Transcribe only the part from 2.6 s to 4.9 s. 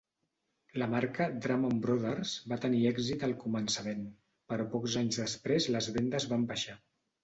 tenir èxit al començament, però